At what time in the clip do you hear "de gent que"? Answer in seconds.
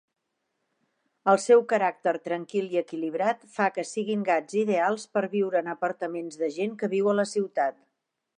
6.43-6.91